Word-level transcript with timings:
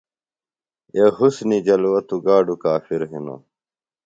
اے 0.95 1.03
حُسُن 1.17 1.51
جلوہ 1.65 1.99
توۡ 2.07 2.21
گاڈوۡ 2.25 2.59
کافِر 2.63 3.01
ہِنوۡ۔ 3.11 3.41